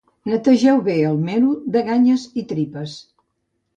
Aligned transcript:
Netegeu 0.29 0.79
bé 0.87 0.95
el 1.09 1.21
mero 1.27 1.53
de 1.77 1.85
ganyes 1.93 2.27
i 2.45 2.49
tripes 2.53 2.97